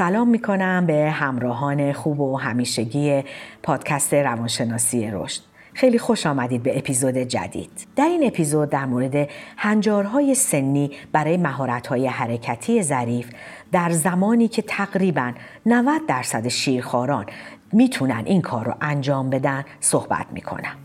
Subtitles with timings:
[0.00, 3.22] سلام می‌کنم به همراهان خوب و همیشگی
[3.62, 5.42] پادکست روانشناسی رشد.
[5.74, 7.70] خیلی خوش آمدید به اپیزود جدید.
[7.96, 13.30] در این اپیزود در مورد هنجارهای سنی برای مهارت‌های حرکتی ظریف
[13.72, 15.32] در زمانی که تقریبا
[15.66, 17.26] 90 درصد شیرخواران
[17.72, 20.76] می‌تونن این کار رو انجام بدن صحبت می‌کنم.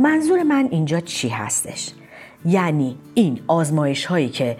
[0.00, 1.92] منظور من اینجا چی هستش؟
[2.44, 4.56] یعنی این آزمایش هایی که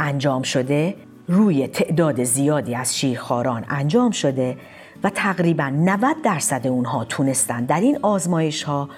[0.00, 0.94] انجام شده
[1.28, 4.56] روی تعداد زیادی از شیرخواران انجام شده
[5.02, 8.88] و تقریبا 90 درصد اونها تونستن در این آزمایش ها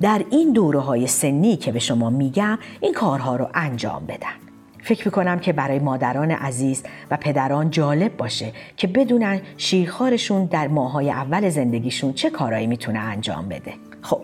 [0.00, 4.42] در این دوره های سنی که به شما میگم این کارها رو انجام بدن.
[4.82, 11.10] فکر می‌کنم که برای مادران عزیز و پدران جالب باشه که بدونن شیرخوارشون در ماهای
[11.10, 13.72] اول زندگیشون چه کارایی می‌تونه انجام بده.
[14.02, 14.20] خب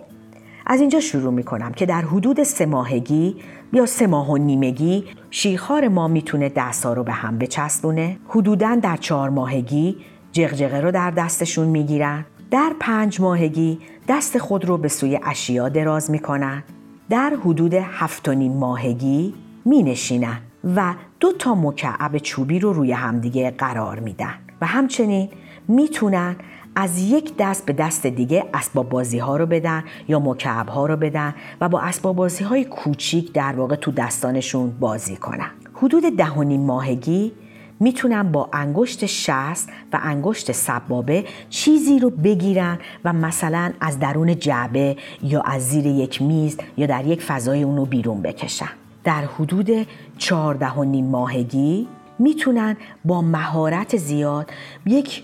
[0.70, 3.36] از اینجا شروع می‌کنم که در حدود سه ماهگی
[3.72, 8.16] یا سه ماه و نیمگی شیرخوار ما می‌تونه دستا رو به هم بچسبونه.
[8.28, 9.97] حدودا در چهار ماهگی
[10.33, 12.25] جغجغه رو در دستشون می‌گیرن.
[12.50, 16.62] در پنج ماهگی دست خود رو به سوی اشیا دراز می‌کنن.
[17.10, 20.38] در حدود هفت و نیم ماهگی می نشینن
[20.77, 25.28] و دو تا مکعب چوبی رو روی همدیگه قرار میدن و همچنین
[25.69, 26.36] می‌تونن
[26.81, 30.97] از یک دست به دست دیگه اسباب بازی ها رو بدن یا مکعب ها رو
[30.97, 35.51] بدن و با اسباب بازی های کوچیک در واقع تو دستانشون بازی کنن.
[35.75, 37.33] حدود ده و نیم ماهگی
[37.81, 44.97] می‌تونن با انگشت شست و انگشت سبابه چیزی رو بگیرن و مثلا از درون جعبه
[45.23, 48.71] یا از زیر یک میز یا در یک فضای اونو بیرون بکشن.
[49.05, 49.71] در حدود
[50.19, 54.50] چهارده و نیم ماهگی می‌تونن با مهارت زیاد
[54.86, 55.22] یک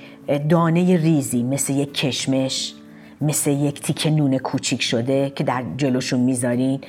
[0.48, 2.74] دانه ریزی مثل یک کشمش
[3.20, 6.80] مثل یک تیکه نون کوچیک شده که در جلوشون می‌ذارین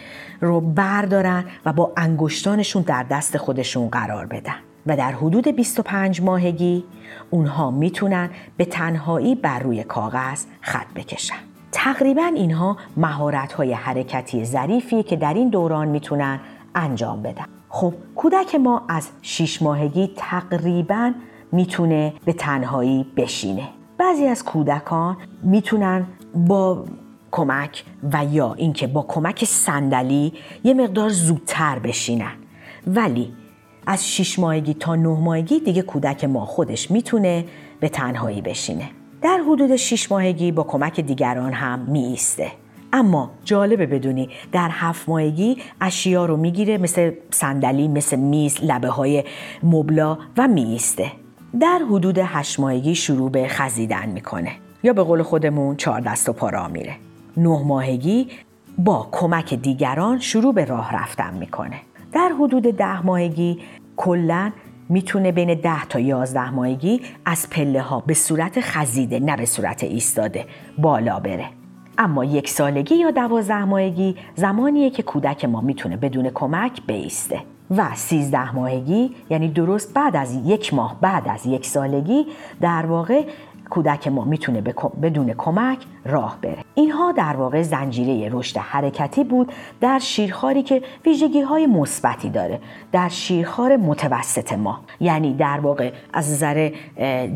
[0.41, 4.55] رو بردارن و با انگشتانشون در دست خودشون قرار بدن.
[4.87, 6.83] و در حدود 25 ماهگی
[7.29, 11.35] اونها می‌تونن به تنهایی بر روی کاغذ خط بکشن.
[11.71, 16.39] تقریبا اینها مهارت های حرکتی ظریفی که در این دوران می‌تونن
[16.75, 17.45] انجام بدن.
[17.69, 21.13] خب کودک ما از 6 ماهگی تقریبا
[21.51, 23.67] می‌تونه به تنهایی بشینه.
[23.97, 26.85] بعضی از کودکان می‌تونن با
[27.31, 32.33] کمک و یا اینکه با کمک صندلی یه مقدار زودتر بشینن.
[32.87, 33.33] ولی
[33.87, 37.45] از 6 ماهگی تا 9 ماهگی دیگه کودک ما خودش می‌تونه
[37.79, 38.89] به تنهایی بشینه.
[39.21, 42.13] در حدود 6 ماهگی با کمک دیگران هم می
[42.95, 49.23] اما جالبه بدونی در هفت ماهگی اشیا رو می‌گیره مثل صندلی مثل میز لبه های
[49.63, 51.11] مبلا و میسته
[51.59, 54.51] در حدود هشت ماهگی شروع به خزیدن می‌کنه
[54.83, 56.95] یا به قول خودمون چهار دست و پا میره.
[57.37, 58.27] نه ماهگی
[58.77, 61.81] با کمک دیگران شروع به راه رفتن می‌کنه.
[62.13, 63.59] در حدود ده ماهگی
[63.97, 64.51] کلا
[64.89, 69.83] می‌تونه بین ده تا یازده ماهگی از پله ها به صورت خزیده نه به صورت
[69.83, 70.45] ایستاده
[70.77, 71.45] بالا بره.
[71.97, 77.41] اما یک سالگی یا دوازده ماهگی زمانیه که کودک ما می‌تونه بدون کمک بیسته.
[77.71, 82.25] و سیزده ماهگی یعنی درست بعد از یک ماه بعد از یک سالگی
[82.61, 83.23] در واقع
[83.69, 84.61] کودک ما می‌تونه
[85.01, 86.57] بدون کمک راه بره.
[86.75, 92.59] اینها در واقع زنجیره رشد حرکتی بود در شیرخواری که ویژگی های مثبتی داره
[92.91, 94.79] در شیرخوار متوسط ما.
[94.99, 96.71] یعنی در واقع از نظر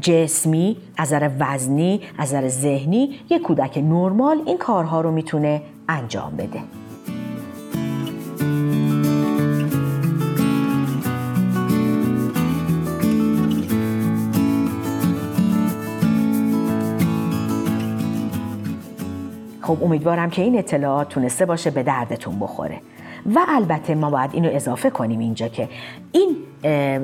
[0.01, 6.35] جسمی از نظر وزنی از نظر ذهنی یک کودک نرمال این کارها رو می‌تونه انجام
[6.35, 6.78] بده.
[19.69, 22.81] خب امیدوارم که این اطلاعات تونسته باشه به دردتون بخوره.
[23.35, 25.69] و البته ما باید اینو اضافه کنیم اینجا که
[26.11, 26.35] این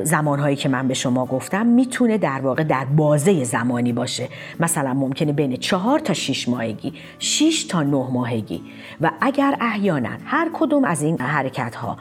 [0.03, 4.27] زمانهایی که من به شما گفتم می‌تونه در واقع در بازه زمانی باشه.
[4.59, 8.61] مثلا ممکنه بین چهار تا شیش ماهگی شیش تا نه ماهگی.
[9.01, 11.97] و اگر احیانا هر کدوم از این حرکت ها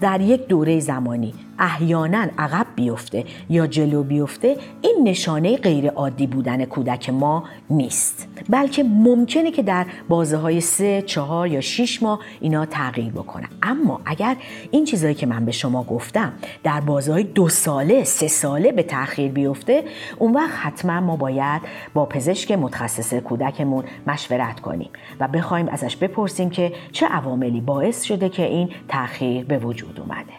[0.00, 6.64] در یک دوره زمانی احیانا عقب بیفته یا جلو بیفته این نشانه غیر عادی بودن
[6.64, 8.28] کودک ما نیست.
[8.48, 13.48] بلکه ممکنه که در بازه های سه، چهار یا شیش ماه اینا تغییر بکنه.
[13.62, 14.36] اما اگر
[14.70, 16.32] این چیزهایی که من به شما گفتم
[16.62, 19.84] در بازه های دو ساله، سه ساله به تاخیر بیفته
[20.18, 21.62] اون وقت حتما ما باید
[21.94, 28.28] با پزشک متخصص کودکمون مشورت کنیم و بخوایم ازش بپرسیم که چه عواملی باعث شده
[28.28, 30.32] که این تاخیر به وجود اومده.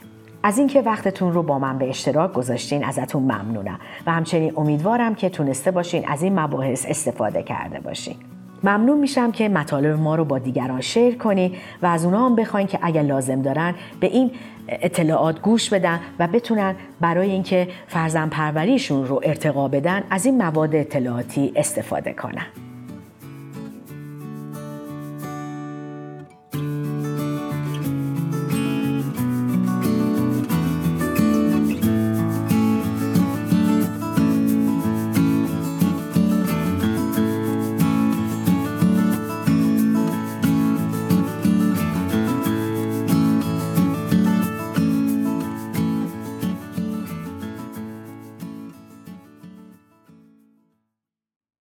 [0.44, 5.30] از اینکه وقتتون رو با من به اشتراک گذاشتین ازتون ممنونم و همچنین امیدوارم که
[5.30, 8.16] تونسته باشین از این مباحث استفاده کرده باشین.
[8.64, 12.68] ممنون میشم که مطالب ما رو با دیگران شیر کنی و از اونا هم بخواین
[12.68, 14.32] که اگر لازم دارن به این
[14.70, 20.76] اطلاعات گوش بدن و بتونن برای اینکه فرزن پروریشون رو ارتقا بدن از این مواد
[20.76, 22.65] اطلاعاتی استفاده کنن.